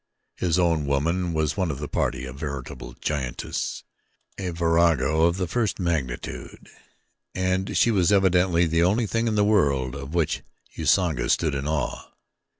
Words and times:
His 0.37 0.57
own 0.57 0.87
woman 0.87 1.31
was 1.31 1.55
of 1.55 1.77
the 1.77 1.87
party 1.87 2.25
a 2.25 2.33
veritable 2.33 2.95
giantess, 3.01 3.83
a 4.35 4.49
virago 4.49 5.25
of 5.25 5.37
the 5.37 5.45
first 5.47 5.79
magnitude 5.79 6.69
and 7.35 7.77
she 7.77 7.91
was 7.91 8.11
evidently 8.11 8.65
the 8.65 8.81
only 8.81 9.05
thing 9.05 9.27
in 9.27 9.35
the 9.35 9.45
world 9.45 9.93
of 9.93 10.15
which 10.15 10.41
Usanga 10.75 11.29
stood 11.29 11.53
in 11.53 11.67
awe. 11.67 12.09